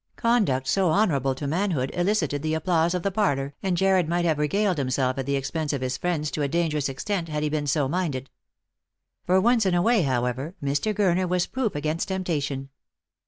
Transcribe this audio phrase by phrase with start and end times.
[0.15, 4.39] Conduct so honourable to manhood elicited the applause of the parlour, and Jarred might have
[4.39, 7.67] regaled himself at tho expense of his friends to a dangerous extent had he been
[7.67, 8.31] so minded.
[9.27, 10.91] For once in a way, however, Mr.
[10.91, 12.69] Gurner was proof against temptation.